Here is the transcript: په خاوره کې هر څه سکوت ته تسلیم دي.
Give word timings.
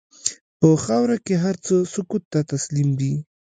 په 0.59 0.67
خاوره 0.85 1.17
کې 1.25 1.35
هر 1.43 1.55
څه 1.65 1.73
سکوت 1.93 2.23
ته 2.33 2.39
تسلیم 2.51 2.89
دي. 2.99 3.13